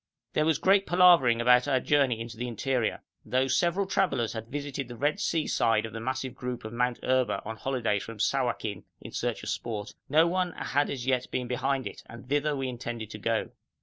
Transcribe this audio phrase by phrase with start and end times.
[0.33, 3.03] There was great palavering about our journey into the interior.
[3.23, 6.97] Though several travellers had visited the Red Sea side of the massive group of Mount
[7.03, 11.47] Erba on holidays from Sawakin in search of sport, no one had as yet been
[11.47, 13.51] behind it, and thither we intended to go.